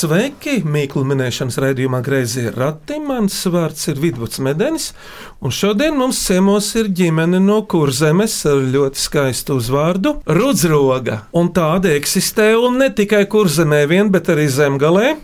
[0.00, 0.62] Sveiki!
[0.64, 2.96] Mīklu minēšanas raidījumā Greizie rati.
[3.04, 4.86] Mans vārds ir Vidvuds Medenis,
[5.44, 11.26] un šodien mums ciemos ir ģimene no kurzemes ar ļoti skaistu uzvārdu- Rudzroga.
[11.36, 15.18] Un tāda eksistē un ne tikai kurzemē vien, bet arī zemgalē.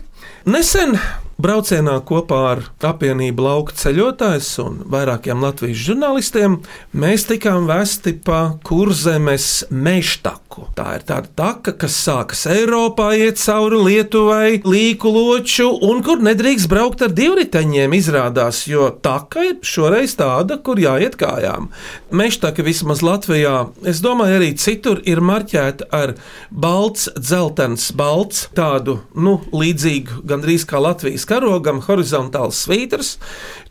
[0.45, 0.93] Nesen
[1.41, 6.57] braucienā kopā ar apvienību lauka ceļotājs un vairākiem latviešu žurnālistiem
[6.97, 10.65] mēs tikām vesti pa kurzemes mežtaku.
[10.77, 16.69] Tā ir tāda taka, kas sākas Eiropā, iet cauri Lietuvai, līku loču, un kur nedrīkst
[16.71, 21.69] braukt ar divriteņiem, izrādās, jo taka ir šoreiz tāda, kur jāiet kājām.
[22.09, 26.15] Mežtaka vismaz Latvijā, es domāju, arī citur ir marķēta ar
[26.49, 33.15] balts, dzeltens, balts, tādu, nu, līdzīgu gandrīz kā Latvijas karogam, horizontāls svītrs.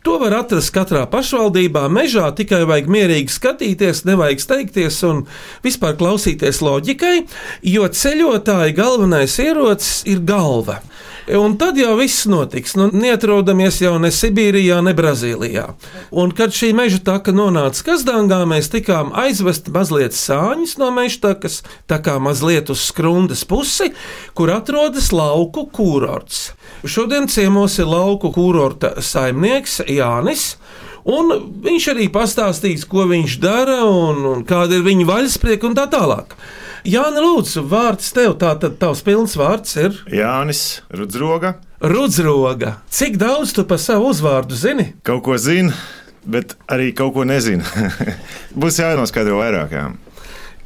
[0.07, 1.87] To var atrast katrā pašvaldībā.
[1.91, 5.25] Mežā tikai vajag mierīgi skatīties, nevajag steigties un
[5.65, 7.15] vispār klausīties loģikai,
[7.67, 10.79] jo ceļotāja galvenais ierocis ir galva.
[11.27, 12.71] Un tad jau viss notiks.
[12.79, 15.65] Nu, neatrodamies jau ne Sibīrijā, ne Brazīlijā.
[16.15, 21.59] Un, kad šī meža taka nonāca Kazdāngā, mēs tikām aizvesti mazliet sāņus no meža takas,
[21.91, 23.89] tā kā mazliet uz skrundas pusi,
[24.39, 26.53] kur atrodas lauku kūrorts.
[26.87, 30.53] Šodien ciemos ir lauku kūrorta saimnieks Jānis.
[31.07, 31.31] Un
[31.63, 36.35] viņš arī pastāstīs, ko viņš dara un, un kāda ir viņa vaļasprieka un tā tālāk.
[36.85, 41.55] Jā, lūdzu, vārds tev, tātad tavs pilns vārds ir Jānis Rudzroga.
[41.81, 42.75] Rudzroga.
[42.93, 44.91] Cik daudz tu par savu uzvārdu zini?
[45.05, 45.73] Kaut ko zina,
[46.25, 47.65] bet arī kaut ko nezina.
[48.59, 49.73] Būs jānoskaidro vairāk.
[49.77, 49.87] Jā.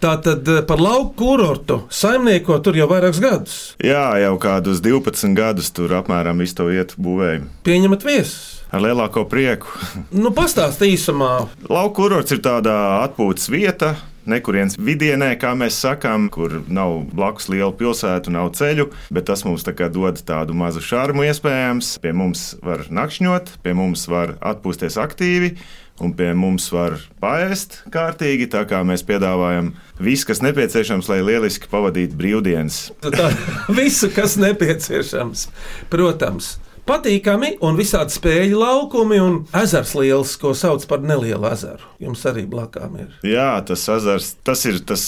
[0.01, 3.57] Tātad eh, par lauku kurortu saimnieko tur jau vairākus gadus.
[3.77, 7.43] jā, jau kādus 12 gadus tur apmēram visu to vietu būvēju.
[7.67, 8.39] Pieņemat viesus.
[8.71, 9.67] Ar lielāko prieku.
[10.23, 11.47] Nu, pastāsti īsumā.
[11.69, 12.73] Lauku kurorts ir tāda
[13.03, 13.93] atpūtas vieta.
[14.29, 19.65] Nekurienes vidienē, kā mēs sakām, kur nav blakus liela pilsēta, nav ceļu, bet tas mums
[19.65, 21.95] tā dod tādu mazu šarmu iespējams.
[22.03, 25.55] Pie mums var nakšņot, pie mums var atpūsties aktīvi,
[26.01, 28.49] un pie mums var paēst kārtīgi.
[28.53, 32.81] Tā kā mēs piedāvājam visu, kas nepieciešams, lai lieliski pavadītu brīvdienas.
[33.01, 33.31] Tā,
[33.81, 35.47] visu, kas nepieciešams.
[35.93, 36.55] Protams,
[36.91, 41.87] patīkami un visādi spēļu laukumi un ezers liels, ko sauc par nelielu ezeru.
[42.03, 43.15] Jums arī blakām ir.
[43.27, 45.05] Jā, tas ezers, tas ir tas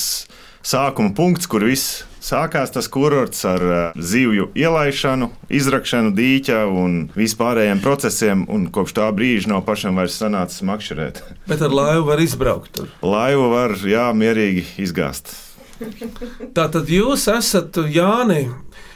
[0.64, 2.72] sākuma punkts, kur viss sākās.
[2.74, 9.52] Tas kurorts ar uh, zivju ielaišanu, izrakšanu dīķa un vispārējiem procesiem, un kopš tā brīža
[9.52, 11.24] nav pašam vairs sanācis makšķerēt.
[11.52, 12.94] Bet ar laivu var izbraukt tur.
[13.04, 15.36] Laivu var, jā, mierīgi izgāzt.
[16.56, 18.46] Tātad jūs esat Jāni.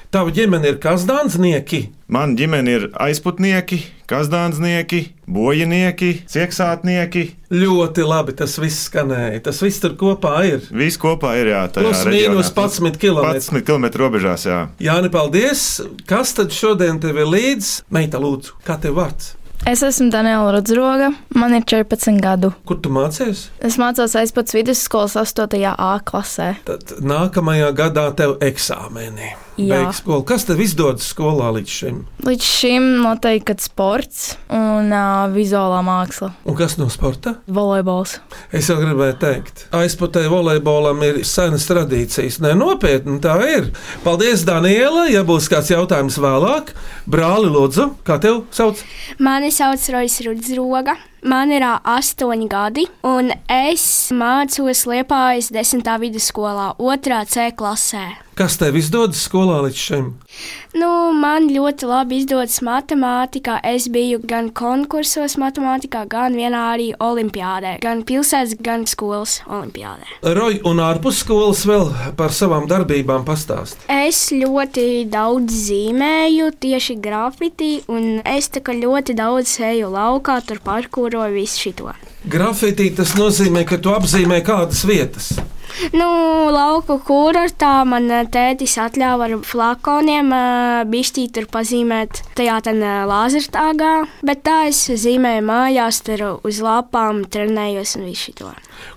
[0.07, 1.81] Tava ģimene ir kazdānsnieki.
[2.07, 7.23] Man ģimene ir aizputnieki, kazdānsnieki, bojinieki, cieksātnieki.
[7.51, 9.41] Ļoti labi tas viss skanēja.
[9.49, 10.61] Tas viss tur kopā ir.
[10.71, 12.37] Viss kopā ir jā, tajā Plus reģionā.
[12.37, 13.25] mīnus 11 km.
[13.35, 14.61] 11 km robežās, jā.
[14.79, 15.65] Jāni, paldies!
[16.07, 17.73] Kas tad šodien tev ir līdzi?
[17.91, 19.33] Meita, lūdzu, kā tev vārds?
[19.67, 22.53] Es esmu Daniela Rudzroga, man ir 14 gadu.
[22.69, 23.49] Kur tu mācies?
[23.59, 25.59] Es mācos aizpats vidusskolas 8.
[25.75, 26.53] A klasē.
[26.69, 29.33] Tad nākamajā gadā tev eksāmeni.
[29.57, 29.71] Jā.
[29.73, 30.21] Beigas skolu.
[30.29, 32.01] Kas tev izdodas skolā līdz šim?
[32.27, 36.29] Līdz šim noteikti kad sports un uh, vizuālā māksla.
[36.45, 37.37] Un kas no sporta?
[37.49, 38.17] Volejbols.
[38.53, 42.37] Es jau gribēju teikt, aizputēji volejbolam ir senas tradīcijas.
[42.43, 43.71] Nē, nopietni tā ir.
[44.05, 45.07] Paldies, Daniela.
[45.09, 46.75] Ja būs kāds jautājums vēlāk,
[47.09, 48.83] brāli, lūdzu, kā tev sauc?
[49.23, 50.97] Mani sauc Rojas Rudzroga.
[51.27, 55.89] Man ir astoņi gadi, un es mācos Liepājas 10.
[56.05, 57.25] vidusskolā, 2.
[57.33, 58.26] C klasē.
[58.37, 60.09] Kas tev izdodas skolā līdz šim?
[60.77, 63.55] Nu, man ļoti labi izdodas matemātikā.
[63.65, 67.71] Es biju gan konkursos matemātikā, gan vienā arī olimpiādē.
[67.81, 70.21] Gan pilsētas, gan skolas olimpiādē.
[70.37, 71.89] Roja un ārpus skolas vēl
[72.19, 73.81] par savām darbībām pastāst.
[73.89, 80.61] Es ļoti daudz zīmēju, tieši grafitī, un es tā kā ļoti daudz eju laukā, tur
[80.61, 81.89] parkūroju visu šito.
[82.29, 85.33] Grafitī tas nozīmē, ka tu apzīmē kādas vietas.
[85.93, 86.07] Nu,
[86.53, 90.31] lauku kurortā man ā, tētis atļāva ar flakoniem
[90.89, 93.93] bišķīt tur pazīmēt tajā ten ā, lāzertāgā,
[94.25, 98.53] bet tā es zīmēju mājās, tur uz lapām trenējos un visu to.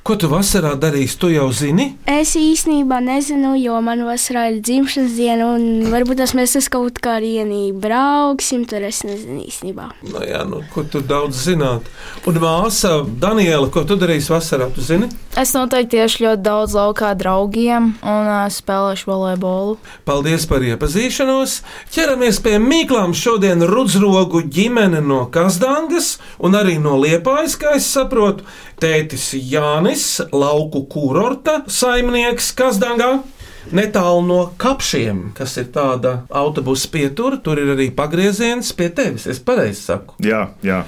[0.06, 1.18] Ko tu vasarā darīsi?
[1.20, 1.90] Tu jau zini?
[2.08, 7.00] Es īstenībā nezinu, jo man vasarā ir dzimšanas diena, un varbūt tas mēs uz kaut
[7.02, 8.64] kā rienī brauksim.
[8.70, 9.90] Tur es nezinu īstenībā.
[10.08, 11.88] Nu, jā, nu, ko tu daudz zināt?
[12.28, 14.70] Un māsa Daniela, ko tu darīsi vasarā?
[14.74, 15.10] Tu zini?
[15.38, 19.76] Es noteikti tieši ļoti daudz laukā draugiem un uh, spēlēšu volejbolu.
[20.08, 21.60] Paldies par iepazīšanos.
[21.94, 23.14] Ķeramies pie mīklām.
[23.14, 28.46] Šodien rudzrogu ģimene no Kazdangas un arī no Liepājas, kā es saprotu.
[28.80, 29.69] Tētis Jānis,
[30.32, 33.20] lauku kurorta saimnieks Kazdangā.
[33.76, 39.28] Netālu no kapšiem, kas ir tāda autobusu pietura, tur ir arī pagrieziens pie tevis.
[39.28, 40.16] Es pareizi saku.
[40.24, 40.82] Jā, jā.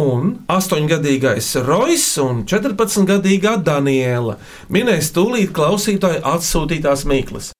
[0.00, 4.40] Un 8-gadīgais Rojas un 14-gadīgā Daniela
[4.72, 7.52] minēs tūlīt klausītāju atsūtītās mīklas.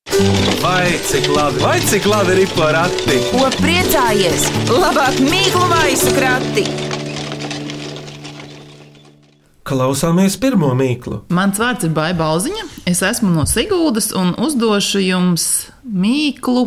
[0.65, 3.21] Vai cik labi, vai cik labi ir porakti?
[3.31, 4.49] Ko priecājies?
[4.73, 6.84] Labāk mīklu maisu krati!
[9.65, 11.23] Klausāmies pirmo mīklu.
[11.33, 12.67] Mans vārds ir Baiba Bauziņa.
[12.91, 15.47] Es esmu no Sigūdas un uzdošu jums
[15.89, 16.67] mīklu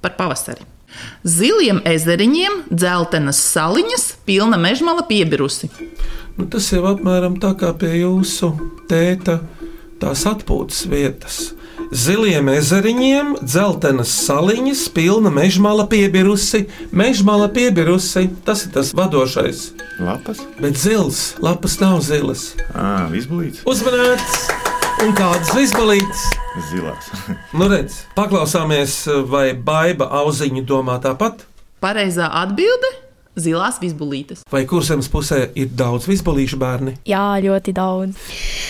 [0.00, 0.64] par pavasari.
[1.20, 5.68] Ziliem ezeriņiem, dzeltenas saliņas, pilna mežmala piebirusi.
[6.38, 8.54] Nu, tas jau apmēram tā kā pie jūsu
[8.88, 9.42] tēta
[10.00, 11.42] tās atpūtas vietas.
[11.90, 18.28] Ziliem ezeriņiem, dzeltenas saliņas, pilna mežmala piebirusi, mežmala piebirusi.
[18.46, 19.72] Tas ir tas vadošais.
[19.98, 20.38] Lapas?
[20.62, 22.52] Bet zils, lapas nav zilas.
[22.70, 23.66] Ā, visblīts.
[23.66, 24.48] Uzmanīts!
[25.02, 26.26] Un kādas izbalītas?
[26.70, 27.10] Zilās.
[27.58, 31.42] Nu, redz, paklausāmies, vai baiva auziņu domā tāpat,
[31.80, 32.88] Pareizā atbilde-
[33.42, 34.44] zilās visbulītes.
[34.52, 38.16] vai kursams pusē ir daudz visbalīšu bērni, Jā, ļoti daudz.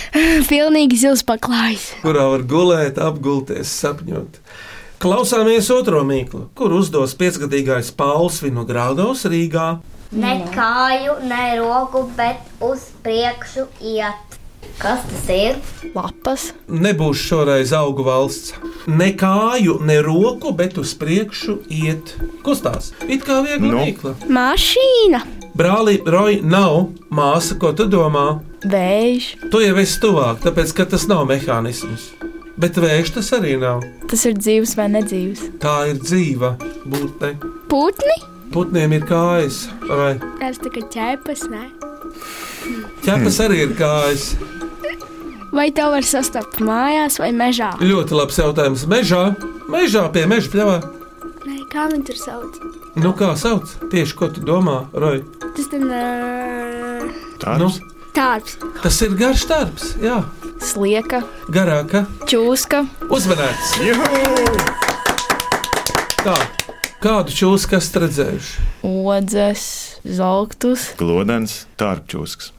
[0.51, 1.91] Pilnīgi zils paklājs.
[2.03, 4.41] kurā var gulēt, apgulties, sapņot.
[5.01, 9.79] Klausāmies otro mīklu, kur uzdos piecgadīgais Pauls Vinogradovs Rīgā.
[10.13, 14.40] Ne kāju, ne roku, bet uz priekšu iet.
[14.81, 15.57] Kas tas ir?
[15.95, 16.53] Lapas.
[16.69, 18.55] Nebūs šoreiz augu valsts.
[18.89, 22.15] Ne kāju, ne roku, bet uz priekšu iet.
[22.47, 22.93] Kustās.
[23.09, 23.83] It kā viegla Nu.
[23.85, 24.15] mīkla.
[24.29, 25.21] Mašīna!
[25.57, 28.41] Brāli, Roja, nav māsa, ko tu domā?
[28.65, 29.51] Vējš.
[29.51, 32.11] Tu jau esi tuvāk, tāpēc ka tas nav mehānisms.
[32.61, 33.83] Bet vējš tas arī nav.
[34.09, 35.45] Tas ir dzīves vai nedzīves.
[35.61, 36.55] Tā ir dzīva
[36.87, 37.35] būtne.
[37.69, 38.17] Putni!
[38.53, 41.69] Putniem ir kājas, vai Es tikai ķēpas, ne?
[43.05, 44.33] Ķepas arī ir kājas.
[45.51, 47.73] Vai to var sastapt mājās vai mežā?
[47.83, 48.85] Ļoti labs jautājums.
[48.91, 49.23] Mežā,
[49.73, 50.77] mežā pie meža pļavā.
[51.47, 52.61] Nē, kā viņi tur sauc?
[53.01, 53.73] Nu, kā sauc?
[53.91, 55.25] Tieši ko tu domā, Roja?
[55.57, 57.71] Tas tad uh, Nu,
[58.15, 58.57] Tāds.
[58.83, 60.21] tas ir garš darbs, jā,
[60.61, 62.05] Slieka, garāka.
[62.29, 63.77] čūska, Uzmanīts!
[66.21, 66.35] Tā,
[67.01, 68.67] kādu čūsku esat redzējuši?
[68.85, 69.63] odzes,
[70.05, 70.91] zeltus.
[71.01, 72.53] Glodens, tārpčūsks.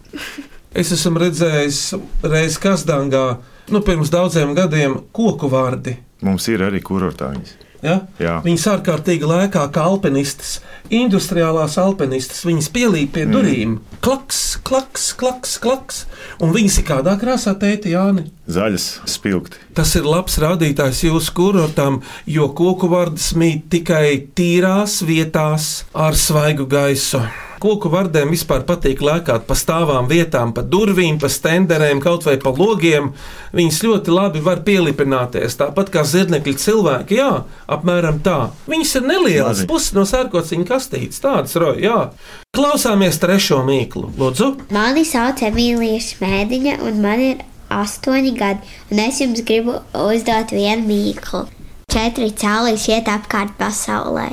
[0.72, 1.82] Es esmu redzējis
[2.24, 3.26] reiz Kazdangā,
[3.72, 5.98] nu, pirms daudziem gadiem, koku vārdi.
[6.24, 7.58] Mums ir arī kurortāņas.
[7.82, 7.96] Ja?
[8.22, 8.36] Jā.
[8.46, 10.60] Viņas ārkārtīgi lēkā kā alpinistas,
[10.94, 12.44] industriālās alpinistas.
[12.46, 16.04] Viņas pielīp pie durvīm, klaks, klaks, klaks, klaks.
[16.42, 18.28] Un viņas ir kādā krāsā, tēti Jāni.
[18.52, 19.62] Zaļas, spilgti.
[19.78, 26.70] Tas ir labs rādītājs jūsu kurortam, jo koku vārds mīt tikai tīrās vietās ar svaigu
[26.70, 27.24] gaisu.
[27.62, 32.50] Koku vārdiem vispār patīk lēkāt pa stāvām vietām, pa durvīm, pa stenderēm, kaut vai pa
[32.56, 33.12] logiem.
[33.54, 37.20] Viņas ļoti labi var pielipināties, tāpat kā zirnekļi cilvēki.
[37.22, 38.40] Jā, apmēram tā.
[38.72, 41.80] Viņas ir nelielas, puses no sērkociņa kastītes, tādas roja.
[41.86, 42.00] Jā.
[42.58, 44.52] Klausāmies trešo mīklu, lūdzu.
[44.74, 48.78] Mani sauc Emīlija Smēdiņa, un man ir astoņi gadi.
[48.92, 51.46] Un es jums gribu uzdot vienu mīklu.
[51.92, 54.32] Četri cēlīši iet apkārt pasaulē.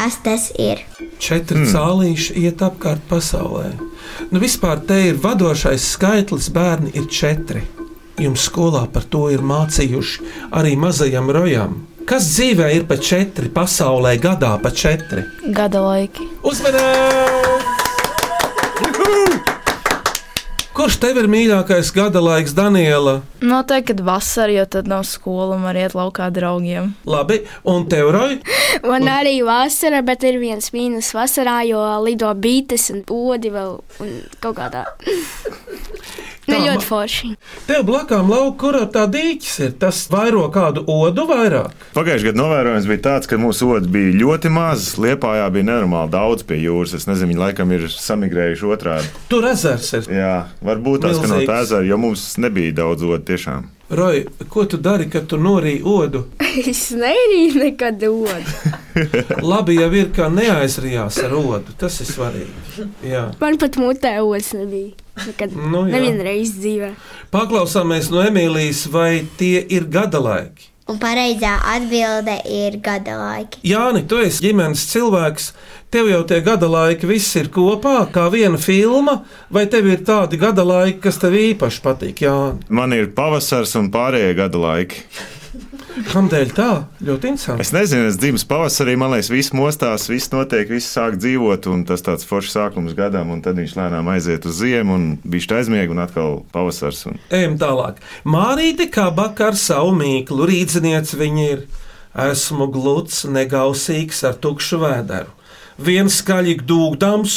[0.00, 0.78] Kas tas ir?
[1.20, 1.66] Četri mm.
[1.74, 3.66] cālīši iet apkārt pasaulē.
[4.30, 7.66] Nu, vispār te ir vadošais skaitlis, bērni ir četri.
[8.16, 11.82] Jums skolā par to ir mācījuši arī mazajam rojam.
[12.08, 15.28] Kas dzīvē ir pa četri, pasaulē gadā pa četri?
[15.52, 16.30] Gada laiki.
[16.48, 17.59] Uzmanīt!
[20.80, 23.18] Kurš tev ir mīļākais gada laiks, Daniela?
[23.44, 26.94] Noteikti, kad vasarā, jo tad nav skola un var iet laukā ar draugiem.
[27.04, 28.38] Labi, un tev, Roja?
[28.88, 34.18] Man arī vasara, bet ir viens mīnus vasarā, jo lido bītes un odi vēl un
[34.40, 34.86] kaut kādā.
[36.50, 37.30] Ne Tā, ļoti ma- forši.
[37.68, 39.72] Tev blakām lauka, kur tā dīķis ir.
[39.82, 41.74] Tas vairo kādu odu vairāk.
[41.94, 44.96] Pagājušajā gadā novērojums bija tāds, ka mūsu odas bija ļoti mazas.
[45.00, 46.94] Liepājā bija nenormāli daudz pie jūras.
[46.98, 49.10] Es nezinu, viņi laikam ir samigrējuši otrādi.
[49.30, 50.08] Tur ezers ir.
[50.20, 53.68] Jā, varbūt tas, ka no tā ezera, jo mums nebija daudz odu tiešām.
[53.90, 56.24] Roja, ko tu dari, kad tu norīji odu?
[56.70, 58.72] Es nerīju nekad odi.
[59.52, 61.74] Labi jau ir, ka neaizrijās ar odu.
[61.78, 62.86] Tas ir svarīgi.
[63.06, 63.24] Jā.
[63.40, 64.94] Man pat mutē odas nebija.
[65.26, 65.92] Nekad Nu, jā.
[65.98, 66.90] nevienu reizi dzīvē.
[67.34, 70.66] Paklausāmies no Emīlijas, vai tie ir gada laiki.
[70.90, 73.60] Un pareizā atbilde ir gada laiki.
[73.70, 75.52] Jāni, tu esi ģimenes cilvēks.
[75.90, 80.38] Tev jau tie gada laiki viss ir kopā, kā viena filma, vai tev ir tādi
[80.38, 82.66] gada laiki, kas tev īpaši patīk, Jāni?
[82.68, 85.02] Man ir pavasars un pārējie gada laiki.
[85.90, 86.68] Kādēļ tā?
[87.02, 87.64] Ļoti interesanti.
[87.64, 91.82] Es nezinu, es dzimu pavasarī, man liekas, viss mostās, viss notiek, viss sāk dzīvot, un
[91.88, 95.90] tas tāds foršs sākums gadam, un tad viņš lēnām aiziet uz ziemu, un viņš aizmiega,
[95.94, 97.04] un atkal pavasars.
[97.10, 97.20] Un...
[97.34, 98.00] Ejam tālāk.
[98.22, 101.66] Mārīte Kabaka ar savu mīklu, rīzniece viņa ir.
[102.30, 105.30] Esmu gluds, negausīgs ar tukšu vēderu.
[105.80, 107.36] Viens skaļi dūgdams,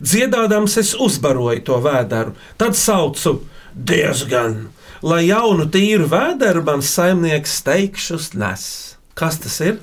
[0.00, 2.32] dziedādams es uzbaroju to vēderu.
[2.60, 3.38] Tad saucu
[3.76, 4.70] diezgan,
[5.02, 8.64] lai jaunu tīru vēderu man saimnieks steigšus nes.
[9.18, 9.78] Kas tas ir?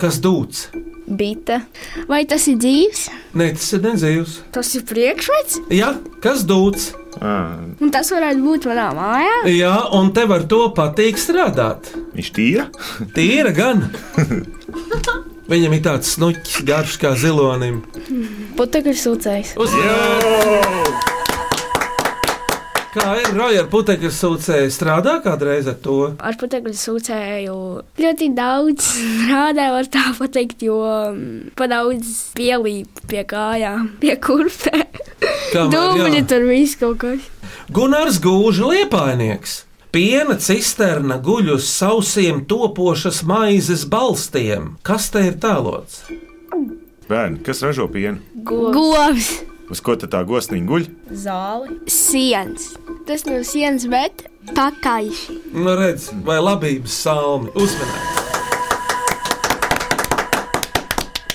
[0.00, 0.68] Kas dūts?
[1.06, 1.60] Bite.
[2.08, 3.04] Vai tas ir dzīves?
[3.38, 4.34] Nē, tas ir nedzīvs.
[4.54, 5.92] Tas ir priekšmets, Jā,
[6.24, 6.92] kas dūts?
[7.22, 9.34] Un tas varētu būt manā mājā.
[9.52, 11.92] Jā, un tev ar to patīk strādāt.
[12.16, 12.66] viņš tīra?
[13.14, 13.84] Tīra gan.
[15.52, 17.82] Viņam ir tāds snuķis, garš kā zilonim.
[18.56, 19.56] Putekļu sūcējs.
[19.60, 21.11] Uzmanīgi!
[22.92, 24.72] Kā ir Roja ar putekļu sūcēju?
[24.74, 25.94] Strādā kādreiz ar to?
[26.20, 27.54] Ar putekļu sūcēju
[28.04, 34.82] ļoti daudz strādāju, var tā pateikt, jo mm, pa daudz pielīp pie kājām, pie kurpē.
[35.72, 37.30] Dūmļi tur viss kaut kas.
[37.72, 39.62] Gunārs Gūža liepainieks.
[39.92, 44.74] Piena cisterna guļ uz sausiem topošas maizes balstiem.
[44.84, 46.02] Kas te ir tēlots?
[47.08, 48.20] Bērni, kas ražo pienu?
[48.44, 49.32] Govs,
[49.70, 50.88] Uz ko tā gosniņa guļ?
[51.14, 51.76] Zāli.
[51.86, 52.72] siens.
[53.06, 54.26] Tas nav siens, bet
[54.56, 55.22] pakaļš.
[55.54, 58.18] Nu, redz, vai labības salmi uzmanīgi.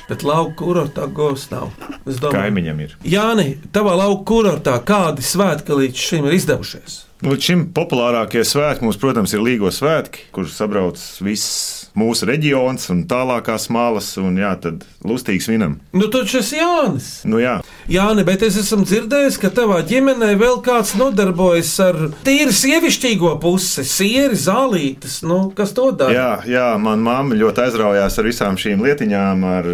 [0.08, 1.74] Bet lauka kurortā govs nav.
[2.08, 2.94] Es domāju, Kaimiņam ir.
[3.04, 7.02] Jāni, tavā lauka kurortā kādi svētki līdz šim ir izdevušies?
[7.26, 12.90] Nu, Līdz šim populārākie svētki mums, protams, ir Līgo svētki, kurus sabrauc viss mūsu reģions
[12.94, 15.80] un tālākās malas, un jā, tad lustīgs vinam.
[15.98, 17.10] Nu, taču es Jānis.
[17.28, 17.60] Nu, jā,
[17.92, 23.86] Jāni, bet es esmu dzirdējis, ka tavā ģimenē vēl kāds nodarbojas ar tīri sievišķīgo pusi,
[23.88, 25.22] sieri, zālītes.
[25.28, 26.12] Nu, kas to dara?
[26.14, 29.72] jā, jā man mamma ļoti aizraujās ar visām šīm lietiņām, ar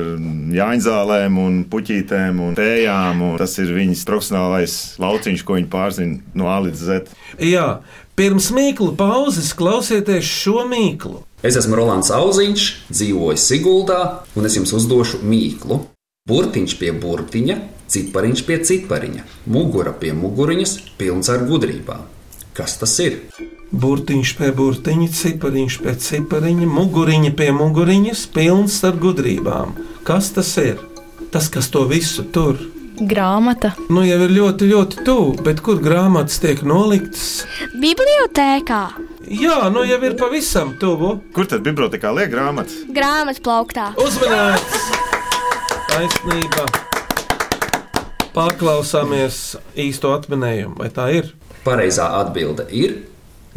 [0.53, 3.25] jāņzālēm un puķītēm un tējām.
[3.25, 7.13] Un tas ir viņas profesionālais lauciņš, ko viņa pārzina no A līdz Z.
[7.41, 7.67] Jā,
[8.19, 11.23] pirms mīklu pauzes klausieties šo mīklu.
[11.43, 14.00] Es esmu Rolands Auziņš, dzīvoju Siguldā,
[14.39, 15.81] un es jums uzdošu mīklu.
[16.29, 17.57] Burtiņš pie burtiņa,
[17.91, 22.05] cipariņš pie cipariņa, mugura pie muguriņas, pilns ar gudrībām.
[22.55, 23.19] Kas tas ir?
[23.75, 29.75] Burtiņš pie burtiņa, cipariņš pie cipariņa, muguriņa pie muguriņas, pilns ar gudrībām.
[30.07, 30.79] Kas tas ir?
[31.35, 32.55] Tas, kas to visu tur.
[33.03, 33.73] Grāmata.
[33.91, 37.41] Nu, jau ir ļoti, ļoti tuvu, bet kur grāmatas tiek noliktas?
[37.83, 38.85] Bibliotēkā,
[39.33, 41.15] Jā, nu jau ir pavisam tuvu.
[41.33, 42.83] Kur tad bibliotekā liek grāmatas?
[42.93, 43.87] grāmatas plauktā.
[43.97, 44.83] Uzmanīts!
[45.89, 46.67] Taisnība!
[48.35, 49.39] Pārklausāmies
[49.79, 51.31] īsto atminējumu, vai tā ir?
[51.65, 52.99] Pareizā atbilde ir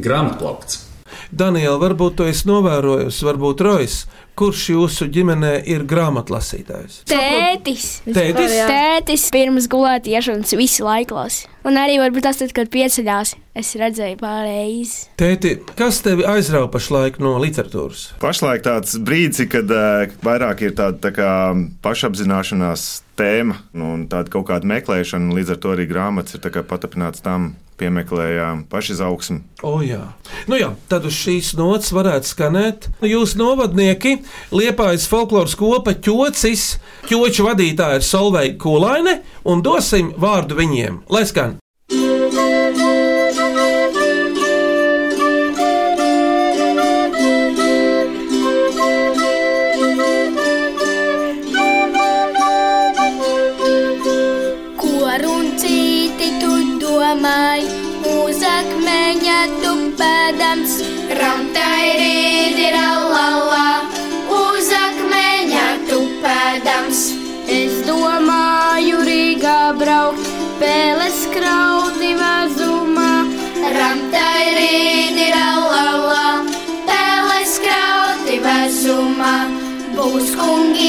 [0.01, 0.83] grāmatplaukts.
[1.29, 3.99] Daniela, varbūt to es novērojusi, varbūt Rojas,
[4.37, 7.01] kurš jūsu ģimenē ir grāmatlasītājs?
[7.09, 7.87] Tētis.
[8.05, 8.57] Tētis?
[8.69, 11.45] Tētis pirms gulētiešanas visu laikos.
[11.67, 15.09] Un arī varbūt tas, tad, kad pieceļās, es redzēju pareizi.
[15.19, 18.11] Tēti, kas tevi aizrauja pašlaik no literatūras?
[18.23, 21.33] Pašlaik tāds brīdis, kad uh, vairāk ir tāda tā kā
[21.87, 25.35] pašapzināšanās tēma nu, un tāda kaut kāda meklēšana.
[25.35, 29.41] Līdz ar to arī grāmatas ir tā kā patapināts tam, piemeklējām pašizaugsmu.
[29.67, 30.03] O, jā.
[30.49, 32.89] Nu, jā, tad uz šīs nots varētu skanēt.
[33.05, 34.17] Jūsu novadnieki,
[34.55, 36.67] Liepājas folkloras kopa ķocis,
[37.11, 41.05] ķoču vadītāja ir Solveig Kulaine, un dosim vārdu viņiem.
[41.11, 41.59] Lai skan!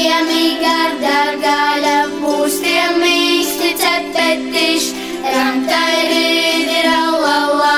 [0.08, 4.86] ciemīgā, dārgāļa, pūstiem mīksti cepetiš,
[5.34, 7.74] rantairīdi rallala,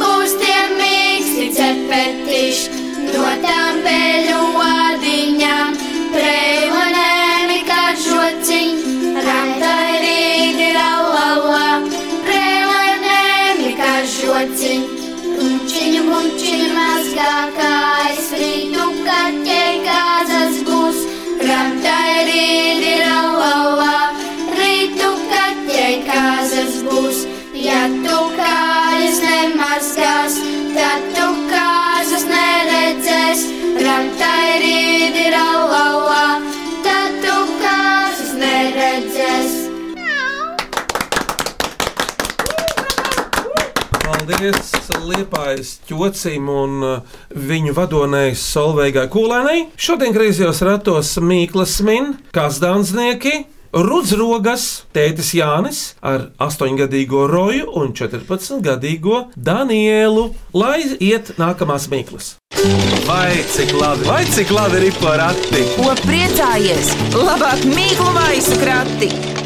[0.00, 2.62] pūstiem mīksti cepetiš,
[3.10, 5.76] no tām peļu vādiņām,
[6.14, 8.72] preilonēmi kā žociņ,
[9.28, 11.62] rantairīdi rallala,
[12.30, 14.88] preilonēmi kā žociņ,
[15.36, 19.57] kumčiņu, kumčiņu mazgākais, rītu kaķi.
[44.38, 44.68] Paldies
[45.02, 49.64] Liepājas ķocim un uh, viņu vadonēji Solveigai Kūlēnai.
[49.74, 53.48] Šodien griezos ratos Mīklas Min, Kazdānsnieki.
[53.74, 62.36] Rudzrogas tētis Jānis ar 8-gadīgo Roju un 14-gadīgo Danielu, lai iet nākamās mīklas.
[63.10, 65.66] Vai cik labi, vai cik labi ir porakti?
[65.74, 66.94] Ko priecājies?
[67.18, 69.37] Labāk mīklu maisu krati!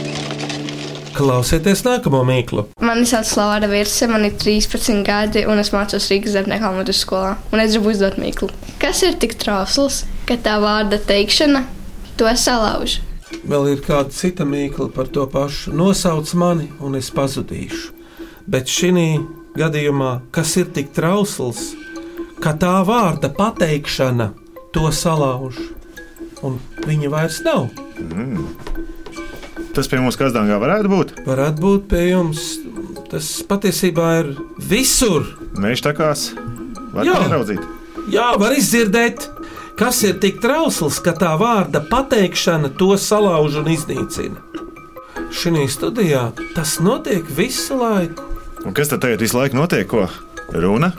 [1.12, 2.64] Klausieties nākamo mīklu.
[2.81, 7.35] Mani sauc Slavāra Virse, man ir 13 gadi, un es mācos Rīgas zemniekā vidus skolā.
[7.52, 8.49] Un es gribu uzdot mīklu.
[8.81, 11.66] Kas ir tik trausls, ka tā vārda teikšana
[12.16, 13.00] to salauž?
[13.45, 15.75] Vēl ir kāda cita mīkla par to pašu.
[15.76, 17.92] Nosauc mani, un es pazudīšu.
[18.49, 18.92] Bet šī
[19.59, 21.75] gadījumā, kas ir tik trausls,
[22.40, 24.33] ka tā vārda pateikšana
[24.73, 25.61] to salauž,
[26.42, 26.57] un
[26.88, 27.69] viņa vairs nav?
[28.00, 28.62] Mm.
[29.73, 31.12] Tas pie mums Kazdāngā varētu būt.
[31.25, 32.43] Varētu būt pie jums.
[33.09, 34.33] Tas patiesībā ir
[34.69, 35.25] visur.
[35.61, 36.11] Mēs tā kā
[36.93, 37.62] varam ieraudzīt.
[38.12, 39.29] Jā, var izdzirdēt,
[39.79, 44.41] kas ir tik trausls, ka tā vārda pateikšana to salauž un iznīcina.
[45.33, 48.29] Šī studijā tas notiek visu laiku.
[48.67, 49.88] Un kas tad tagad visu laiku notiek?
[49.88, 50.05] Ko?
[50.52, 50.93] Runa?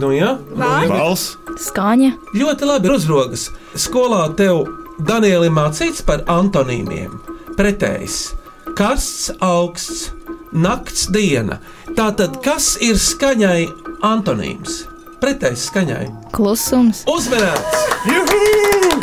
[0.00, 2.14] Nu, jā, balss, skaņa.
[2.34, 3.50] Ļoti labi uzrogas.
[3.78, 4.64] Skolā tev
[4.98, 7.31] Danieli mācīts par antonīmiem.
[7.52, 8.32] Pretējs-
[8.78, 10.10] karsts, augsts,
[10.52, 11.58] nakts, diena.
[11.92, 13.66] Tātad, kas ir skaņai
[14.08, 14.86] antonīms?
[15.20, 16.06] Pretējs skaņai-
[16.36, 17.04] klusums.
[17.12, 17.84] Uzmanīts!
[18.08, 19.00] Juhu!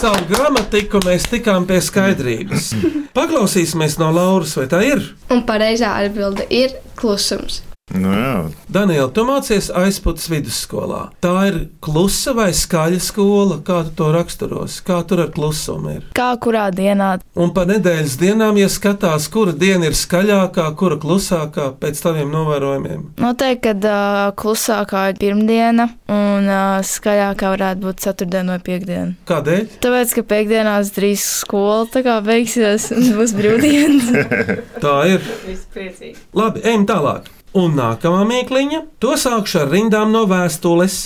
[0.00, 2.72] Savu gramatiku mēs tikām pie skaidrības.
[3.18, 5.02] Paklausīsimies no Lauras, vai tā ir?
[5.30, 7.62] Un pareizā atbilde ir klusums.
[7.94, 8.50] Nu.
[8.70, 11.00] Daniela, tu mācies aizpūtas vidusskolā.
[11.22, 16.04] Tā ir klusa vai skaļa skola, kā tu to raksturos, kā tur ar klusumu ir.
[16.16, 17.16] Kā kurā dienā?
[17.40, 23.02] Un pa nedēļas dienām, ja skatās, kura diena ir skaļākā, kura klusākā pēc taviem novērojumiem.
[23.22, 29.18] Noteikti, ka uh, klusākā ir pirmdiena un uh, skaļākā varētu būt ceturtdiena vai piekdiena.
[29.30, 29.66] Kādēļ?
[29.82, 34.14] Tāpēc, ka piekdienās drīz skola tā kā beigsies un būs brīvdienas.
[34.84, 35.28] tā ir.
[36.36, 37.30] Labi, ejam tālāk.
[37.50, 40.98] Un nākamā mīkliņa to sākšu ar rindām no vēstules,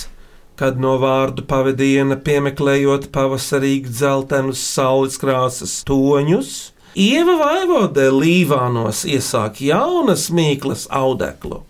[0.59, 6.51] kad no vārdu pavadiena piemeklējot pavasarīgi dzeltenus saules krāsas toņus.
[6.93, 11.63] Ieva Vaivode Līvānos iesāk jaunas mīklas audeklu.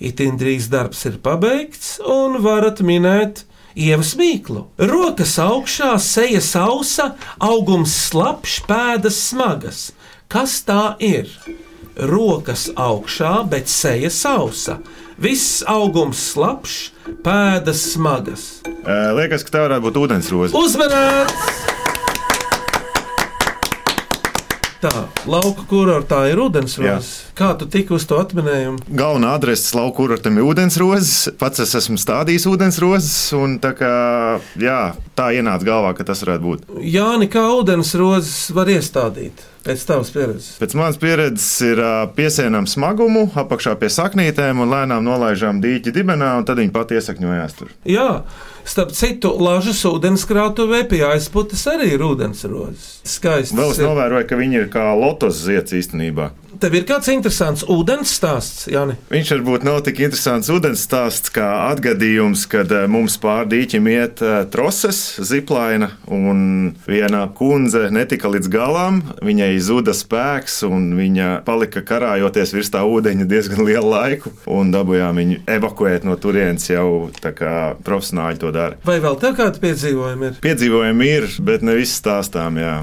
[0.00, 3.44] Itin drīz darbs ir pabeigts, un varat minēt
[3.76, 4.64] ievas mīklu.
[4.80, 9.84] Rokas augšā, seja sausa, augums slapjš, pēdas smagas.
[10.32, 11.28] Kas tā ir?
[11.96, 14.78] Rokas augšā, bet seja sausa.
[15.20, 16.78] Viss augums slapjš,
[17.22, 18.48] pēdas smagas.
[18.84, 20.58] Liekas, ka tā varētu būt ūdensroze.
[20.58, 21.62] Uzmanīts!
[24.84, 27.30] Tā, lauka kurortā ir ūdensrozes.
[27.38, 28.82] Kā tu tiki uz to atminējumu?
[28.92, 31.30] Galvenā adrese lauka kurortam ir ūdensrozes.
[31.40, 33.94] Pats es esmu stādījis ūdensrozes, un tā, kā,
[34.60, 36.68] jā, tā ienāca galvā, ka tas varētu būt.
[36.84, 39.46] Jāni, kā ūdensrozes var iestādīt?
[39.64, 40.58] Pēc tavas pieredzes.
[40.60, 41.80] Pēc manas pieredzes ir
[42.16, 47.56] piesienam smagumu, apakšā pie saknītēm un lēnām nolaižām dīķi dibenā, un tad viņi pat iesakņojās
[47.56, 47.72] tur.
[47.88, 48.10] Jā,
[48.68, 52.98] starp citu, Lažas ūdenskrātuvē pie aizputes arī ir ūdensrozes.
[53.08, 53.56] Skaisti.
[53.56, 56.34] Vēl es novēroju, ka viņi ir kā lotos zieds īstenībā.
[56.64, 58.94] Tev ir kāds interesants ūdens stāsts, Jāni?
[59.12, 65.02] Viņš varbūt nav tik interesants ūdens stāsts kā atgadījums, kad mums pār dīķim iet troses,
[65.20, 69.02] ziplaina, un viena kundze netika līdz galam.
[69.20, 75.20] Viņai zuda spēks, un viņa palika karājoties virs tā ūdeņa diezgan lielu laiku, un dabūjām
[75.20, 78.80] viņu evakuēt no turienes jau tā kā profesionāļi to dara.
[78.88, 80.40] Vai vēl tā kādi piedzīvojumi ir?
[80.48, 82.78] Piedzīvojumi ir, bet ne visi stāstām, jā.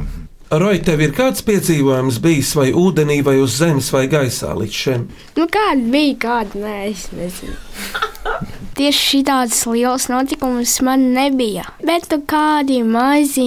[0.51, 5.05] Roja, tev ir kāds piedzīvojums bijis vai ūdenī, vai uz zemes, vai gaisā līdz šim?
[5.37, 7.55] Nu, kāda bija, kāda nē, es nezinu.
[8.75, 13.45] Tieši šādas lielas notikumus man nebija, bet nu, kādi mazi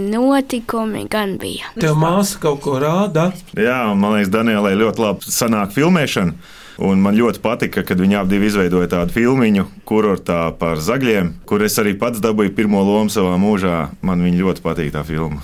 [0.00, 1.74] notikumi gan bija.
[1.76, 3.34] Tev māsa kaut ko rāda?
[3.52, 6.55] Jā, man liekas, Danielai ļoti labi sanāk filmēšana.
[6.76, 11.78] Un man ļoti patika, kad viņi abi izveidoja tādu filmu, kurortā par zagļiem, kur es
[11.80, 13.78] arī pats dabūju pirmo lomu savā mūžā.
[14.04, 15.40] Man viņa ļoti patīk tā filma.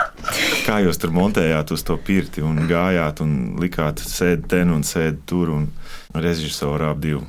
[0.66, 5.20] Kā jūs tur montējāt uz to pirti un gājāt un likāt sēdi ten un sēdi
[5.28, 5.68] tur un
[6.14, 7.24] režisoru ap divu?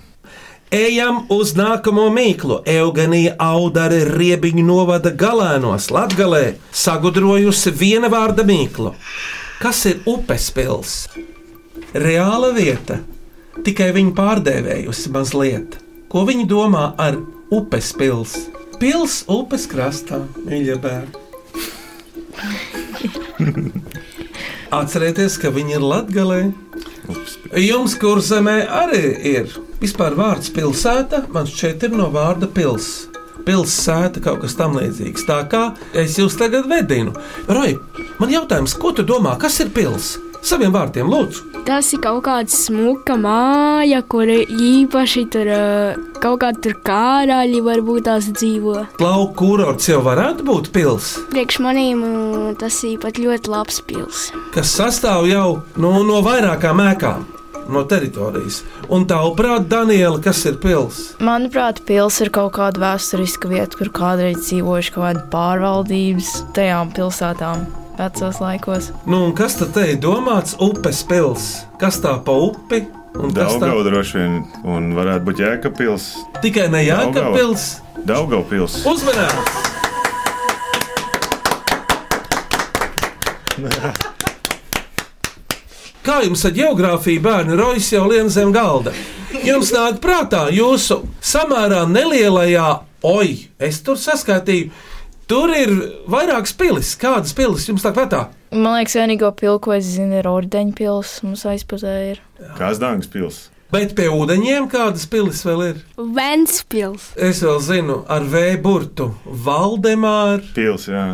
[0.71, 2.61] Ejam uz nākamo mīklu.
[2.71, 8.93] Eugenija Audare riebiņu novada galēnos Latgalē sagudrojusi viena vārda mīklu.
[9.59, 10.93] Kas ir upes pils?
[11.91, 13.01] Reāla vieta,
[13.65, 15.77] tikai viņa pārdēvējusi mazliet.
[16.11, 17.19] Ko viņi domā ar
[17.53, 18.35] upes pils?
[18.81, 21.13] Pils upes krastā, mīļie bērni.
[24.81, 26.41] Atcerieties, ka viņi ir latgalē.
[27.11, 29.49] Ups, Jums, kur zemē arī ir
[29.81, 33.09] vispār vārds pilsēta, man šķiet, ir no vārda pils.
[33.41, 35.25] Pilsēta kaut kas tam līdzīgs.
[35.27, 35.63] Tā kā
[35.97, 37.11] es jūs tagad vedinu.
[37.49, 37.79] Roja,
[38.21, 40.13] man jautājums, ko tu domā, kas ir pils?
[40.41, 41.43] Saviem vārdiem, lūdzu.
[41.67, 45.49] Tas ir kaut kāda smuka māja, kur īpaši tur
[46.21, 48.79] kaut kādi tur kārāļi varbūt tās dzīvo.
[49.01, 52.01] Lauku kurorts jau varētu būt pils, Priekš manīm
[52.61, 54.31] tas ir pat ļoti labs pils.
[54.55, 57.27] kas sastāv jau no, no vairākām ēkām,
[57.71, 58.63] no teritorijas.
[58.89, 61.11] Un tavuprāt, Daniela, kas ir pils?
[61.21, 67.67] Manuprāt, pils ir kaut kāda vēsturiska vieta, kur kādreiz dzīvojuši kaut kāda pārvaldības tajām pilsētām
[67.97, 68.91] vecos laikos.
[69.05, 70.55] Nu, kas tad te ir domāts?
[70.61, 71.51] Upes pils.
[71.81, 72.85] Kas tā pa upi?
[73.11, 76.05] Daugau droši vien, un varētu būt Jēkabpils.
[76.41, 77.81] tikai ne Jākapils?
[78.07, 78.79] Daugavpils.
[78.87, 79.69] Uzmanības!
[86.01, 88.93] Kā jums ar geogrāfiju bērni rojas jau lien zem galda?
[89.45, 92.69] Jums nāk prātā jūsu samērā nelielajā,
[93.05, 94.71] oi, es tur saskaitīju,
[95.31, 95.71] tur ir
[96.11, 96.91] vairākas pilis.
[96.99, 98.25] Kādas pilis jums nāk prātā?
[98.51, 101.25] Man liekas, vienīgo pilsētu, ko es zinu, ir Ordeņa pilsēta.
[101.27, 102.21] Mums aizpusē ir.
[102.59, 103.41] Kazdāngas pils.
[103.71, 105.77] Bet pie ūdeņiem kādas pilis vēl ir?
[105.95, 107.13] Ventspils.
[107.15, 110.43] Es vēl zinu, ar vēja burtu Valdemāru.
[110.57, 111.05] Pils, jā.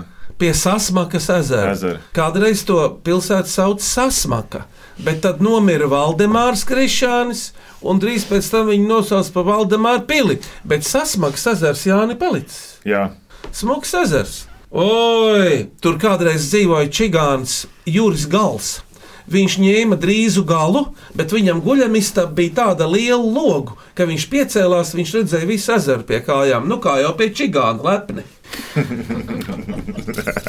[0.41, 1.75] Pie Sasmakas ezera.
[1.75, 2.01] Ezera.
[2.17, 4.63] Kādreiz to pilsētu sauc Sasmaka,
[5.06, 7.51] bet tad nomira Valdemārs Krišānis,
[7.86, 10.41] un drīz pēc tam viņu nosauca par Valdemāru pili.
[10.65, 12.77] Bet Sasmakas ezers Jāni palicis.
[12.86, 13.12] Jā.
[13.51, 14.45] Smuks ezers.
[14.71, 18.81] Oi, tur kādreiz dzīvoja čigāns Juris Gals.
[19.27, 25.13] Viņš ņēma drīzu galu, bet viņam guļamistā bija tāda liela loga, ka viņš piecēlās, viņš
[25.17, 28.23] redzēja visu ezeru pie kājām, nu kā jau pie čigāna lepni.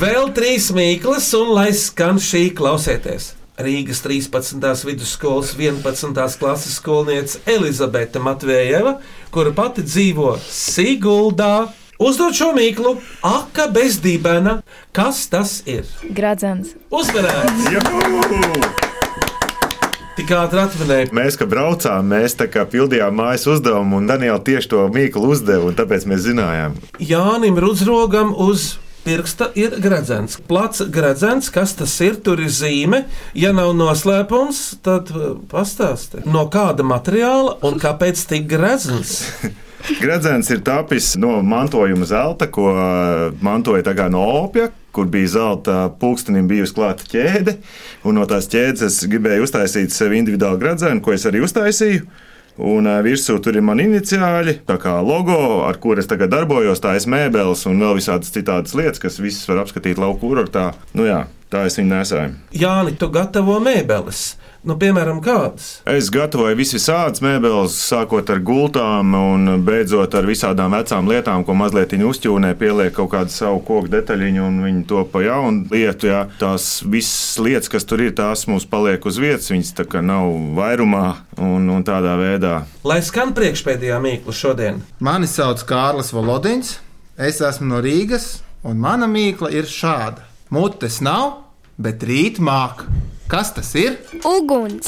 [0.00, 3.36] Vēl trīs mīklas, un lai skan šī klausieties.
[3.56, 4.84] Rīgas 13.
[4.84, 6.38] vidusskolas 11.
[6.40, 8.98] klases skolniece Elizabete Matvējeva,
[9.32, 14.60] kura pati dzīvo Siguldā, uzdod šo mīklu, aka bez dibena.
[14.92, 15.84] Kas tas ir?
[16.10, 16.74] Gradzens.
[16.90, 17.70] Uzmanīgs!
[20.16, 21.10] Tik ātri atminēja.
[21.16, 25.68] Mēs, kad braucām, mēs tā kā pildījām mājas uzdevumu, un Daniela tieši to mīklu uzdeva,
[25.68, 26.78] un tāpēc mēs zinājām.
[27.04, 30.38] Jānim Rudzrogam uz pirksta ir gredzens.
[30.48, 33.04] Plats gredzens, kas tas ir, tur ir zīme.
[33.36, 39.20] Ja nav noslēpums, tad uh, pastāsti, no kāda materiāla un kāpēc tik gredzens.
[40.00, 46.48] Gradzens ir tapis no mantojuma zelta, ko uh, mantoja no opija, kur bija zelta pulkstenim
[46.48, 47.56] bijusi klāta ķēde.
[48.04, 52.06] No tās ķēdes es gribēju uztaisīt sev individuālu gradzenu, ko es arī uztaisīju.
[52.56, 56.80] Un uh, virsū tur ir mani iniciāļi, tā kā logo, ar kuru es tagad darbojos,
[56.80, 60.70] tā ir mēbeles un vēl visādas citādas lietas, kas visas var apskatīt lauku kurortā.
[60.96, 62.34] Nu jā, tā es viņu nesāju.
[62.56, 64.34] Jāni, tu gatavo mēbeles.
[64.66, 65.76] Nu, piemēram, kādas?
[65.86, 71.54] Es gatavoju visu visādas mēbeles, sākot ar gultām un beidzot ar visādām vecām lietām, ko
[71.54, 76.10] mazliet uzķūnē, pieliek kaut kādu savu koku detaļiņu un viņi to pa jaunu lietu.
[76.10, 76.24] Jā.
[76.42, 80.34] Tās visas lietas, kas tur ir, tās mums paliek uz vietas, viņas tā kā nav
[80.58, 81.06] vairumā
[81.38, 82.56] un, un tādā veidā.
[82.82, 84.82] Lai skan priekšpēdējā mīkla šodien.
[84.98, 86.80] Mani sauc Kārlis Volodins,
[87.14, 90.25] es esmu no Rīgas, un mana mīkla ir šāda.
[90.46, 91.40] Mutes nav,
[91.74, 92.84] bet rīt māk.
[93.26, 93.96] Kas tas ir?
[94.22, 94.86] Uguns.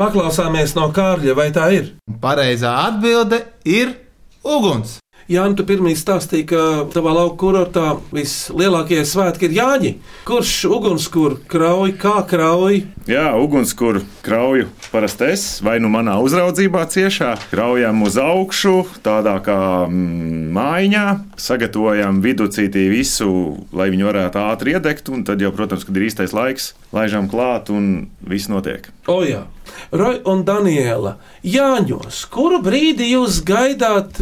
[0.00, 1.92] Paklausāmies no Kārļa, vai tā ir?
[2.24, 3.94] Pareizā atbilde ir
[4.42, 4.96] uguns.
[5.30, 9.92] Jā, nu tu pirmie stāstīji, ka tavā lauka kurortā vislielākie svētki ir Jāņi.
[10.26, 12.80] Kurš ugunskura krauj, kā krauj?
[13.06, 18.74] Jā, ugunskura krauju parasti es, vai nu manā uzraudzībā ciešā, kraujam uz augšu,
[19.06, 21.06] tādā kā mm, mājiņā,
[21.40, 23.30] sagatavojam viducītī visu,
[23.72, 27.70] lai viņi varētu ātri iedegt, un tad jau, protams, kad ir īstais laiks, laižam klāt
[27.72, 28.90] un viss notiek.
[29.06, 29.46] O jā,
[29.94, 34.20] Roja un Daniela, Jāņos, kuru brīdi jūs gaidāt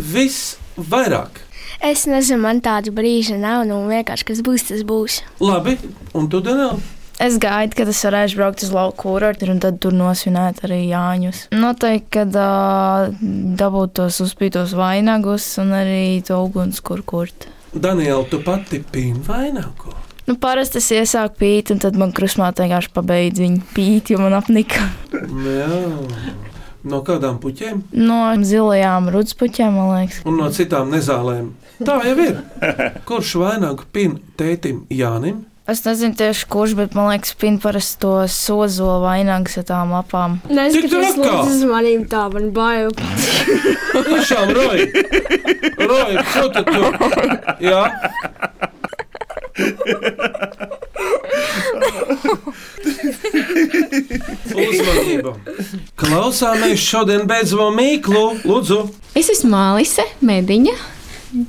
[0.79, 1.43] visvairāk?
[1.81, 3.65] Es nezinu, man tāda brīža nav.
[3.69, 5.21] Nu, vienkārši kas būs, tas būs.
[5.41, 5.79] Labi,
[6.17, 6.77] un tu, Daniela?
[7.21, 11.43] Es gaidu, kad es varēšu braukt uz lauku kurortu un tad tur nosvinēt arī Jāņus.
[11.53, 13.11] Noteikti, kad uh,
[13.61, 17.53] dabūt tos uzspītos vainagus un arī to ugunskura kurtu.
[17.77, 19.93] Daniela, tu pati pīni vainagu.
[20.31, 24.37] Nu, parasti es iesāku pīt, un tad man krusmāte vienkārši pabeidz viņu pīt, jo man
[24.41, 24.89] apnika.
[26.83, 27.83] No kādām puķēm?
[27.93, 30.23] No zilajām rudspuķiem, man liekas.
[30.25, 31.53] Un no citām nezālēm.
[31.85, 32.41] Tā jau ir.
[33.09, 35.45] Kurš vainagu pīna tētim Jānim?
[35.71, 40.41] Es nezinu tieši kurš, bet man liekas, pīna parasti to sozo vainagus ar tām lapām.
[40.51, 42.91] Neskaties, lūdzu, uz manīm tā, man bail.
[44.09, 44.87] Tiešām, Roja!
[45.85, 46.91] Roja, ko tu tur?
[47.63, 47.85] Jā.
[54.55, 55.35] Uzmanību!
[56.01, 58.79] Klausāmies šodien beidzamo mīklu, lūdzu!
[59.19, 60.77] Es esmu Alise Mediņa,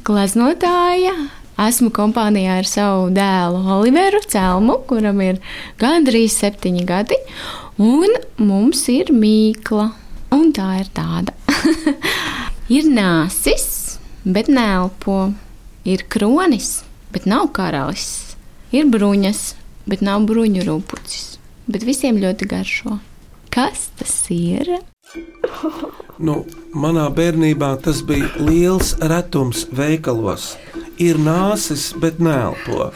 [0.07, 1.13] gleznotāja.
[1.61, 5.41] Esmu kompānijā ar savu dēlu Oliveru Celmu, kuram ir
[5.81, 7.19] gandrīz septiņi gadi,
[7.77, 8.09] un
[8.41, 9.91] mums ir mīkla.
[10.31, 11.35] Un tā ir tāda.
[12.77, 15.33] ir nāsis, bet nelpo.
[15.85, 18.35] Ir kronis, bet nav karalis.
[18.71, 19.41] Ir bruņas,
[19.91, 21.35] bet nav bruņu rūpucis.
[21.71, 22.97] Bet visiem ļoti garšo.
[23.51, 24.77] Kas tas ir?
[26.21, 26.37] Nu,
[26.71, 30.53] manā bērnībā tas bija liels retums veikalos.
[31.01, 32.91] Ir nāsis, bet nelpo.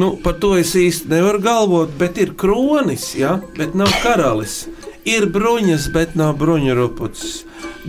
[0.00, 3.36] Nu, par to es īsti nevaru galvot, bet ir kronis, ja?
[3.58, 4.62] bet nav karalis.
[5.04, 7.40] Ir bruņas, bet nav bruņu rupucis.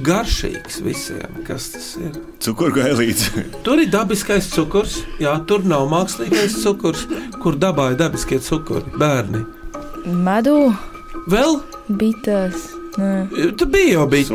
[0.05, 2.13] Garšīgs visiem, kas tas ir.
[2.41, 3.27] Cukurgailīts.
[3.65, 7.03] Tur ir dabiskais cukurs, jā, tur nav mākslīgais cukurs,
[7.43, 9.43] kur dabā ir dabiskie cukuri, bērni.
[10.05, 10.71] Medu,
[11.29, 11.59] Vēl
[11.99, 12.71] bites.
[12.97, 13.27] Nē.
[13.55, 14.31] tur bija jau bijis.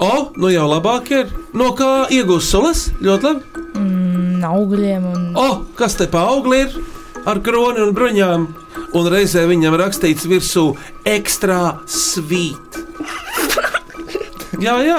[0.00, 1.32] O, nu jau labāk ir.
[1.52, 2.86] No kā iegūst sulas?
[3.04, 3.64] Ļoti labi.
[3.76, 6.78] Mm, augļiem un O, kas te pa augli ir?
[7.28, 8.46] Ar kroni un bruņām.
[8.96, 10.70] Un reizē viņam rakstīts virsū
[11.08, 12.80] ekstra svīt.
[14.62, 14.98] Jā, jā.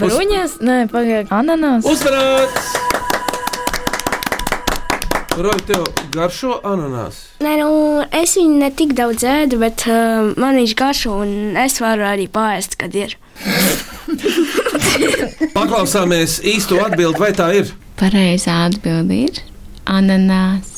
[0.00, 1.86] bruņas, nē, pagaidi, ananās.
[1.86, 2.72] Uzvarēts!
[5.38, 7.20] Roja, tev garšo ananās.
[7.44, 7.68] Nē, nu,
[8.18, 12.26] es viņu ne tik daudz ēdu, bet uh, man viņš garšo, un es varu arī
[12.26, 13.14] pāriest, kad ir.
[15.58, 17.70] Paklausāmies īsto atbildi, vai tā ir?
[18.02, 19.38] Pareizā atbilde ir
[19.86, 20.77] ananās.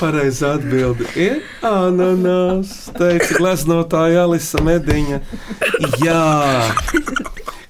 [0.00, 2.74] Pareizā atbilde ir ananās.
[2.96, 5.20] Teica gleznotāja Alisa Mediņa.
[6.02, 6.22] Jā.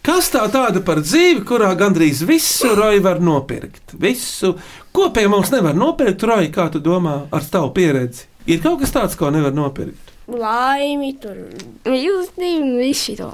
[0.02, 3.94] Kas tā tāda par dzīvi, kurā gandrīz visu roju var nopirkt?
[4.02, 4.56] Visu,
[4.90, 8.26] ko pie mums nevar nopirkt, roju, kā tu domā, ar tavu pieredzi?
[8.50, 10.10] Ir kaut kas tāds, ko nevar nopirkt.
[10.26, 11.36] Laimi, tur
[11.86, 13.30] mīlestība, visu to.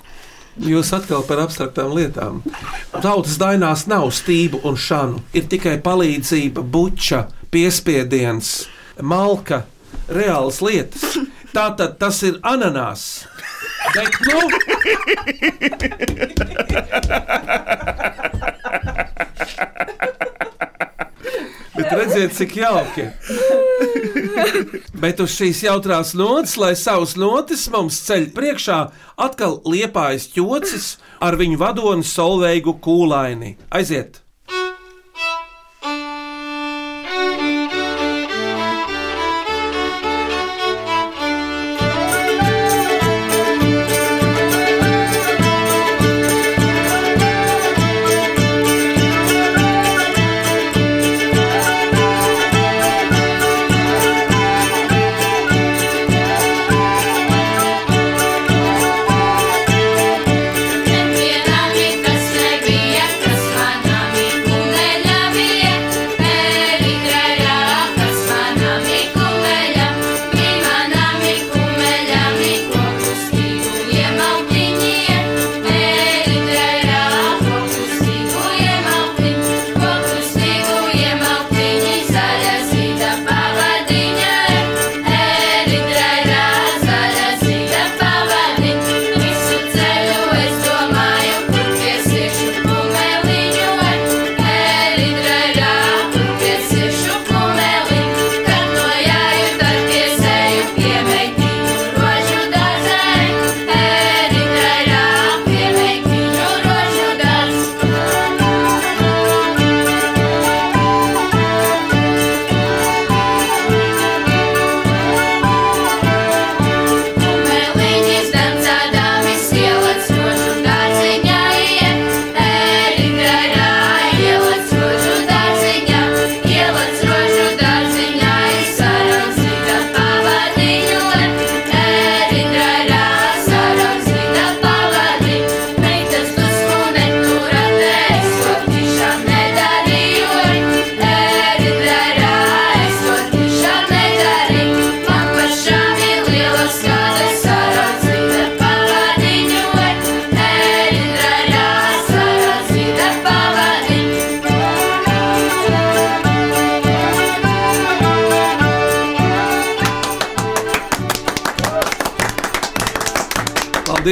[0.59, 2.41] Jūs atkal par abstraktām lietām.
[2.91, 5.23] Tautas dainās nav stību un šānu.
[5.39, 8.69] Ir tikai palīdzība, buča, piespiediens,
[9.01, 9.65] malka,
[10.09, 11.19] reālas lietas.
[11.49, 13.25] Tā tad tas ir ananās.
[13.95, 14.41] Bet, nu,
[21.79, 23.07] Bet redziet, cik jauki.
[24.99, 28.79] Bet uz šīs jautrās notis, lai savus notis mums ceļ priekšā,
[29.17, 30.89] atkal liepājas ķocis
[31.25, 33.57] ar viņu vadoni Solveigu kūlaini.
[33.73, 34.28] Aiziet!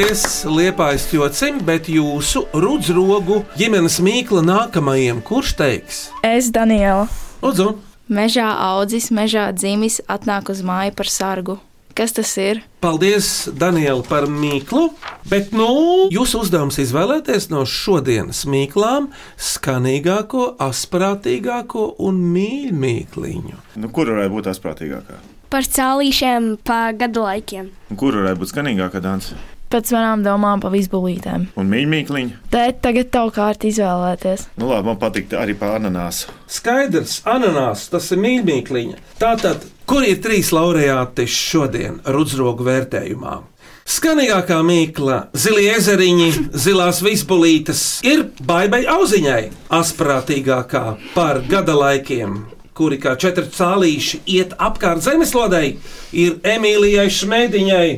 [0.07, 5.97] Paldies Liepājas ķocim, bet jūsu rudzrogu ģimenes mīkla nākamajam, kurš teiks?
[6.23, 7.09] Es, Daniela.
[7.43, 7.73] Lūdzu,
[8.07, 11.57] Mežā audzis, mežā dzimis, atnāk uz māju par sargu.
[11.99, 12.61] kas tas ir.
[12.81, 14.93] Paldies, Daniela, par mīklu.
[15.27, 23.59] Bet, nu, jūsu uzdevums izvēlēties no šodienas mīklām skanīgāko, asprātīgāko un mīļākliņu.
[23.75, 25.19] Nu, kur varētu būt tās prātīgākā?
[25.51, 27.75] Par cēlīšiem pa gadu laikiem.
[27.91, 29.35] Un Kur varētu būt skanīgākā dansa?
[29.67, 31.49] Pēc manām domām pa visbulītēm.
[31.59, 32.37] Un mīļākliņa?
[32.53, 34.47] Tēt, tagad tev kārta izvēlēties.
[34.61, 36.31] Nu, labi, man patīk arī par ananāsu.
[36.47, 39.03] Skaidrs, ananās, tas ir mīļākliņa.
[39.19, 43.41] Tātad, kur ir trīs laureāti šodien Rudzrogu vērtējumā?
[43.87, 49.43] Skanīgākā mīkla, zilie ezeriņi, zilās vispulītes ir baigai auziņai,
[49.79, 50.83] asprātīgākā
[51.15, 52.41] par gada laikiem,
[52.75, 55.77] kuri kā četri cālīši iet apkārt zemeslodei,
[56.11, 57.89] ir Emīlijai Šmēdiņai.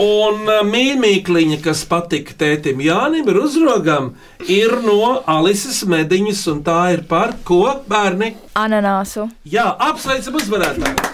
[0.00, 4.14] Un mīļākliņa, kas patika tētim Jānim Ruzrogam,
[4.48, 8.30] ir no Alises mediņas, un tā ir par ko bērni?
[8.56, 9.26] Ananāsu.
[9.44, 11.10] Jā, apsveicam uzvarētāju!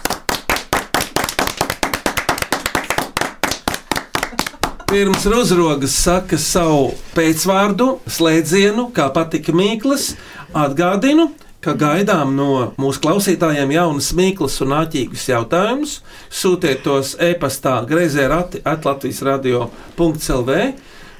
[4.86, 10.12] Pirms Rozrogas saka savu pēcvārdu, slēdzienu, kā patika Mīklas,
[10.54, 11.32] atgādinu,
[11.64, 16.00] ka gaidām no mūsu klausītājiem jaunas mīklas un āķīgus jautājumus.
[16.30, 20.60] Sūtiet tos e-pastā greizē rati atlatvijas radio.clv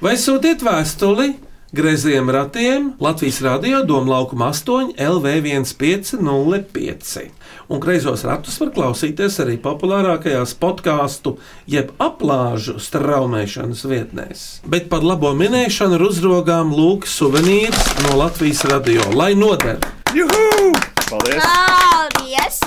[0.05, 1.35] vai sūtiet vēstuli
[1.77, 7.21] Greiziem ratiem Latvijas radio Doma laukuma 8 LV1505.
[7.69, 14.61] Un greizos ratus var klausīties arī populārākajās podkāstu jeb aplāžu straumēšanas vietnēs.
[14.63, 19.96] Bet par labo minēšanu ir uzrogām lūk suvenīrs no Latvijas radio, lai noder!
[20.15, 20.73] Juhu!
[21.11, 21.43] Paldies!
[21.43, 22.61] Paldies!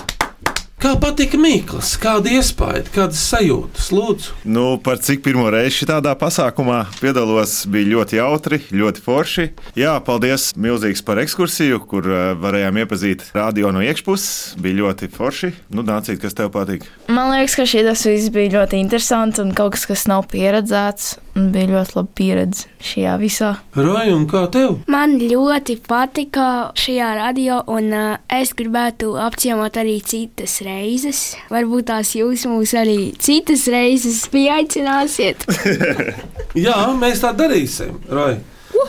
[0.80, 4.36] Kā patika Mikls, kāda iespēja, kādas sajūtas, lūdzu?
[4.48, 9.48] Nu, par cik pirmo reizi tādā pasākumā piedalos, bija ļoti jautri, ļoti forši.
[9.80, 14.56] Jā, paldies milzīgs par ekskursiju, kur uh, varējām iepazīt radio no iekšpuses.
[14.64, 15.52] Bija ļoti forši.
[15.76, 16.88] Nu, Nācīt, kas tev patīk?
[17.12, 21.18] Man liekas, ka šī tas viss bija ļoti interesants un kaut kas, kas nav pieredzēts.
[21.38, 23.52] Un bija ļoti laba pieredze šajā visā.
[23.78, 24.80] Roja, un kā tev?
[24.92, 26.48] Man ļoti patika
[26.80, 31.22] šajā radio, un uh, es gribētu apciemot arī citas reizes.
[31.54, 35.46] Varbūt tās jūs mūs arī citas reizes pieaicināsiet.
[36.66, 38.40] Jā, mēs tā darīsim, Roja.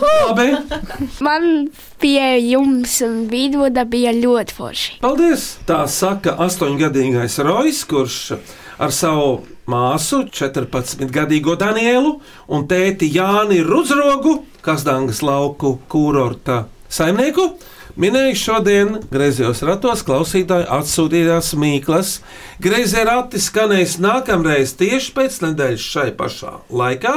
[0.01, 0.53] Labi,
[1.25, 1.45] Man
[2.01, 4.93] pie jums un vidvuda bija ļoti forši.
[5.03, 5.47] paldies!
[5.67, 8.19] Tā saka astoņgadīgais Rojas, kurš
[8.81, 12.17] ar savu māsu, 14-gadīgo Danielu
[12.49, 17.51] un tēti Jāni Rudzrogu, Kazdangas lauku kurorta saimnieku.
[18.01, 22.21] Minēju šodien griezos ratos klausītāju atsūtītās mīklas.
[22.63, 27.15] Griezie rati skanēs nākamreiz tieši pēc nedēļas šai pašā laikā.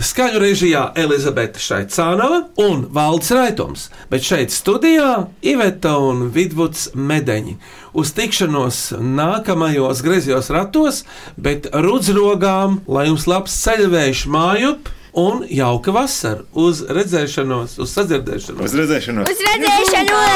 [0.00, 7.58] Skaņu režijā Elizabete Šaicānova un Valdis Raitums, bet šeit studijā Iveta un Vidvuds Medeņi.
[7.92, 11.04] Uz tikšanos nākamajos griezos ratos,
[11.36, 18.64] bet rudzrogām, lai jums labs ceļvējš mājup un jauka vasara uz redzēšanos, uz sadzirdēšanos.
[18.64, 19.28] Uz redzēšanos!
[19.28, 20.32] Uz redzēšanos!